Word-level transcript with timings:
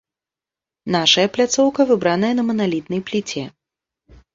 Нашая 0.95 1.27
пляцоўка 1.37 1.81
выбраная 1.93 2.33
на 2.41 2.49
маналітнай 2.51 3.07
пліце. 3.09 3.51